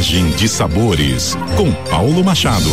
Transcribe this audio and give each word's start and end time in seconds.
Viagem 0.00 0.30
de 0.30 0.48
Sabores, 0.48 1.36
com 1.58 1.70
Paulo 1.90 2.24
Machado. 2.24 2.70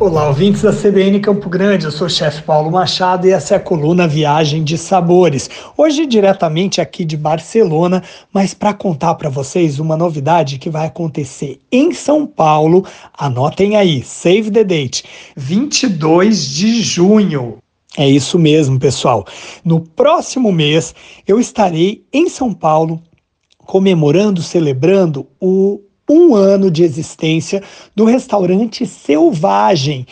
Olá, 0.00 0.28
ouvintes 0.28 0.62
da 0.62 0.72
CBN 0.72 1.20
Campo 1.20 1.50
Grande. 1.50 1.84
Eu 1.84 1.90
sou 1.90 2.06
o 2.06 2.10
chefe 2.10 2.40
Paulo 2.40 2.70
Machado 2.70 3.26
e 3.26 3.32
essa 3.32 3.52
é 3.52 3.56
a 3.58 3.60
coluna 3.60 4.08
Viagem 4.08 4.64
de 4.64 4.78
Sabores. 4.78 5.50
Hoje, 5.76 6.06
diretamente 6.06 6.80
aqui 6.80 7.04
de 7.04 7.18
Barcelona, 7.18 8.02
mas 8.32 8.54
para 8.54 8.72
contar 8.72 9.14
para 9.16 9.28
vocês 9.28 9.78
uma 9.78 9.98
novidade 9.98 10.58
que 10.58 10.70
vai 10.70 10.86
acontecer 10.86 11.60
em 11.70 11.92
São 11.92 12.26
Paulo. 12.26 12.82
Anotem 13.12 13.76
aí, 13.76 14.02
save 14.02 14.50
the 14.50 14.64
date, 14.64 15.04
22 15.36 16.48
de 16.48 16.82
junho. 16.82 17.58
É 17.96 18.08
isso 18.08 18.38
mesmo, 18.38 18.78
pessoal. 18.78 19.24
No 19.64 19.80
próximo 19.80 20.50
mês, 20.50 20.94
eu 21.26 21.38
estarei 21.38 22.04
em 22.12 22.28
São 22.28 22.52
Paulo 22.52 23.00
comemorando, 23.58 24.42
celebrando 24.42 25.26
o 25.40 25.80
um 26.08 26.34
ano 26.34 26.70
de 26.70 26.82
existência 26.82 27.62
do 27.94 28.04
restaurante 28.04 28.86
Selvagem. 28.86 30.06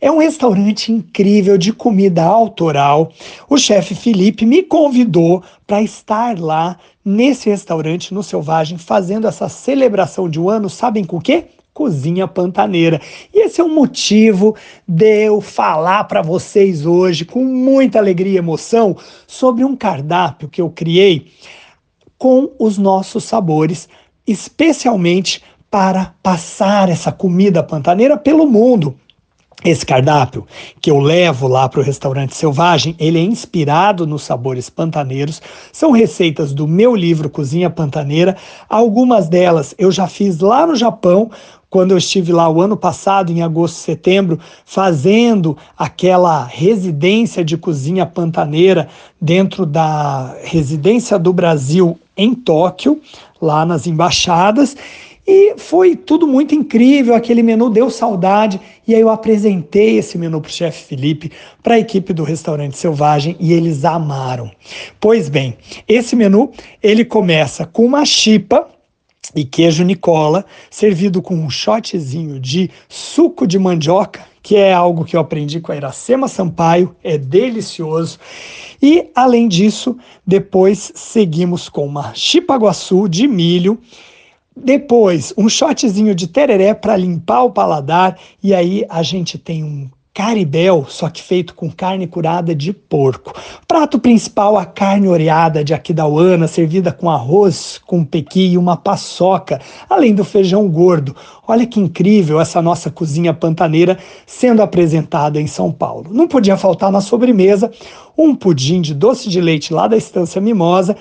É 0.00 0.10
um 0.10 0.18
restaurante 0.18 0.92
incrível 0.92 1.56
de 1.56 1.72
comida 1.72 2.22
autoral. 2.22 3.10
O 3.48 3.56
chefe 3.56 3.94
Felipe 3.94 4.44
me 4.44 4.62
convidou 4.62 5.42
para 5.66 5.80
estar 5.80 6.38
lá 6.38 6.78
nesse 7.04 7.48
restaurante 7.48 8.12
no 8.12 8.22
Selvagem 8.22 8.76
fazendo 8.76 9.26
essa 9.26 9.48
celebração 9.48 10.28
de 10.28 10.38
um 10.38 10.50
ano, 10.50 10.68
sabem 10.68 11.04
com 11.04 11.16
o 11.16 11.20
quê? 11.20 11.46
Cozinha 11.78 12.26
Pantaneira. 12.26 13.00
E 13.32 13.46
esse 13.46 13.60
é 13.60 13.64
o 13.64 13.68
motivo 13.68 14.56
de 14.86 15.26
eu 15.26 15.40
falar 15.40 16.02
para 16.04 16.22
vocês 16.22 16.84
hoje, 16.84 17.24
com 17.24 17.44
muita 17.44 18.00
alegria 18.00 18.32
e 18.32 18.36
emoção, 18.36 18.96
sobre 19.28 19.62
um 19.64 19.76
cardápio 19.76 20.48
que 20.48 20.60
eu 20.60 20.70
criei 20.70 21.28
com 22.18 22.50
os 22.58 22.78
nossos 22.78 23.22
sabores 23.22 23.88
especialmente 24.26 25.40
para 25.70 26.14
passar 26.20 26.88
essa 26.88 27.12
comida 27.12 27.62
pantaneira 27.62 28.16
pelo 28.16 28.44
mundo. 28.44 28.98
Esse 29.64 29.84
cardápio 29.84 30.46
que 30.80 30.88
eu 30.88 31.00
levo 31.00 31.48
lá 31.48 31.68
para 31.68 31.80
o 31.80 31.82
restaurante 31.82 32.36
Selvagem, 32.36 32.94
ele 32.96 33.18
é 33.18 33.22
inspirado 33.22 34.06
nos 34.06 34.22
sabores 34.22 34.70
pantaneiros. 34.70 35.42
São 35.72 35.90
receitas 35.90 36.52
do 36.52 36.68
meu 36.68 36.94
livro 36.94 37.28
Cozinha 37.28 37.68
Pantaneira. 37.68 38.36
Algumas 38.68 39.28
delas 39.28 39.74
eu 39.76 39.90
já 39.90 40.06
fiz 40.06 40.38
lá 40.38 40.64
no 40.64 40.76
Japão, 40.76 41.28
quando 41.68 41.90
eu 41.90 41.98
estive 41.98 42.32
lá 42.32 42.48
o 42.48 42.62
ano 42.62 42.76
passado, 42.76 43.32
em 43.32 43.42
agosto, 43.42 43.74
setembro, 43.74 44.38
fazendo 44.64 45.56
aquela 45.76 46.44
residência 46.44 47.44
de 47.44 47.58
cozinha 47.58 48.06
pantaneira 48.06 48.88
dentro 49.20 49.66
da 49.66 50.36
residência 50.44 51.18
do 51.18 51.32
Brasil 51.32 51.98
em 52.16 52.32
Tóquio, 52.32 53.00
lá 53.42 53.66
nas 53.66 53.88
embaixadas. 53.88 54.76
E 55.30 55.58
foi 55.58 55.94
tudo 55.94 56.26
muito 56.26 56.54
incrível, 56.54 57.14
aquele 57.14 57.42
menu 57.42 57.68
deu 57.68 57.90
saudade, 57.90 58.58
e 58.86 58.94
aí 58.94 59.00
eu 59.02 59.10
apresentei 59.10 59.98
esse 59.98 60.16
menu 60.16 60.40
para 60.40 60.48
o 60.48 60.52
chefe 60.52 60.86
Felipe, 60.86 61.30
para 61.62 61.74
a 61.74 61.78
equipe 61.78 62.14
do 62.14 62.24
restaurante 62.24 62.78
Selvagem, 62.78 63.36
e 63.38 63.52
eles 63.52 63.84
amaram. 63.84 64.50
Pois 64.98 65.28
bem, 65.28 65.58
esse 65.86 66.16
menu, 66.16 66.50
ele 66.82 67.04
começa 67.04 67.66
com 67.66 67.84
uma 67.84 68.06
chipa, 68.06 68.66
e 69.36 69.44
queijo 69.44 69.84
Nicola, 69.84 70.46
servido 70.70 71.20
com 71.20 71.34
um 71.34 71.50
shotzinho 71.50 72.40
de 72.40 72.70
suco 72.88 73.46
de 73.46 73.58
mandioca, 73.58 74.22
que 74.42 74.56
é 74.56 74.72
algo 74.72 75.04
que 75.04 75.14
eu 75.14 75.20
aprendi 75.20 75.60
com 75.60 75.72
a 75.72 75.76
Iracema 75.76 76.26
Sampaio, 76.26 76.96
é 77.04 77.18
delicioso. 77.18 78.18
E 78.80 79.10
além 79.14 79.46
disso, 79.46 79.94
depois 80.26 80.90
seguimos 80.94 81.68
com 81.68 81.84
uma 81.84 82.14
chipaguaçu 82.14 83.06
de 83.06 83.28
milho, 83.28 83.78
depois 84.62 85.32
um 85.36 85.48
shotzinho 85.48 86.14
de 86.14 86.26
tereré 86.26 86.74
para 86.74 86.96
limpar 86.96 87.44
o 87.44 87.50
paladar 87.50 88.18
e 88.42 88.54
aí 88.54 88.84
a 88.88 89.02
gente 89.02 89.38
tem 89.38 89.64
um 89.64 89.88
caribel, 90.18 90.84
só 90.88 91.08
que 91.08 91.22
feito 91.22 91.54
com 91.54 91.70
carne 91.70 92.04
curada 92.04 92.52
de 92.52 92.72
porco. 92.72 93.32
Prato 93.68 94.00
principal, 94.00 94.58
a 94.58 94.66
carne 94.66 95.06
oreada 95.06 95.62
de 95.62 95.72
aquidauana, 95.72 96.48
servida 96.48 96.90
com 96.90 97.08
arroz, 97.08 97.80
com 97.86 98.04
pequi 98.04 98.48
e 98.48 98.58
uma 98.58 98.76
paçoca, 98.76 99.60
além 99.88 100.12
do 100.12 100.24
feijão 100.24 100.68
gordo. 100.68 101.14
Olha 101.46 101.64
que 101.64 101.78
incrível 101.78 102.40
essa 102.40 102.60
nossa 102.60 102.90
cozinha 102.90 103.32
pantaneira 103.32 103.96
sendo 104.26 104.60
apresentada 104.60 105.40
em 105.40 105.46
São 105.46 105.70
Paulo. 105.70 106.10
Não 106.12 106.26
podia 106.26 106.56
faltar 106.56 106.90
na 106.90 107.00
sobremesa 107.00 107.70
um 108.16 108.34
pudim 108.34 108.80
de 108.80 108.94
doce 108.94 109.28
de 109.28 109.40
leite 109.40 109.72
lá 109.72 109.86
da 109.86 109.96
Estância 109.96 110.40
Mimosa 110.40 110.96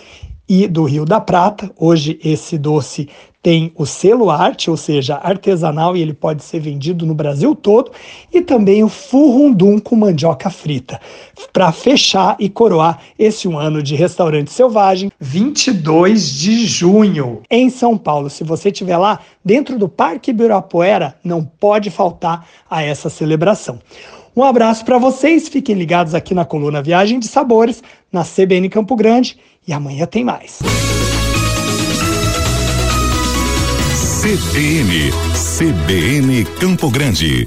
e 0.48 0.68
do 0.68 0.84
Rio 0.84 1.06
da 1.06 1.20
Prata. 1.20 1.72
Hoje 1.78 2.20
esse 2.24 2.58
doce 2.58 3.10
tem 3.42 3.72
o 3.76 3.86
selo 3.86 4.30
arte, 4.30 4.70
ou 4.70 4.76
seja, 4.76 5.16
artesanal, 5.16 5.96
e 5.96 6.02
ele 6.02 6.14
pode 6.14 6.44
ser 6.44 6.60
vendido 6.60 7.06
no 7.06 7.14
Brasil 7.14 7.56
todo, 7.56 7.92
e 8.34 8.42
também 8.42 8.84
o 8.84 8.90
furrundum 8.90 9.80
com 9.80 9.96
mandioca 9.96 10.50
frita, 10.50 11.00
para 11.54 11.72
fechar 11.72 12.36
e 12.40 12.50
coroar 12.50 13.00
esse 13.18 13.48
um 13.48 13.58
ano 13.58 13.82
de 13.82 13.96
restaurante 13.96 14.52
selvagem, 14.52 15.10
22 15.20 16.30
de 16.30 16.66
junho, 16.66 17.42
em 17.50 17.70
São 17.70 17.98
Paulo. 17.98 18.30
Se 18.30 18.44
você 18.44 18.68
estiver 18.68 18.98
lá, 18.98 19.22
dentro 19.46 19.80
do 19.80 19.88
Parque 19.88 20.32
Ibirapuera, 20.32 21.16
não 21.24 21.42
pode 21.42 21.90
faltar 21.90 22.46
a 22.70 22.84
essa 22.84 23.10
celebração. 23.10 23.80
Um 24.38 24.44
abraço 24.44 24.86
para 24.86 25.00
vocês, 25.00 25.50
fiquem 25.50 25.74
ligados 25.74 26.14
aqui 26.14 26.36
na 26.36 26.46
coluna 26.46 26.80
Viagem 26.80 27.18
de 27.18 27.28
Sabores, 27.28 27.82
na 28.12 28.24
CBN 28.24 28.70
Campo 28.70 28.96
Grande, 28.96 29.36
e 29.68 29.74
amanhã 29.74 30.06
tem 30.06 30.24
mais. 30.24 30.60
CBN, 34.22 35.12
CBN 35.34 36.46
Campo 36.60 36.92
Grande. 36.92 37.46